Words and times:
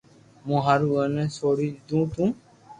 مون 0.45 0.59
ھارو 0.65 0.89
اي 0.99 1.03
نو 1.15 1.23
سوڙي 1.37 1.69
دو 1.87 1.99
تو 2.13 2.25